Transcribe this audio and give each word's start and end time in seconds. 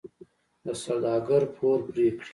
د 0.65 0.67
سوداګر 0.83 1.41
پور 1.55 1.79
پرې 1.87 2.07
کړي. 2.17 2.29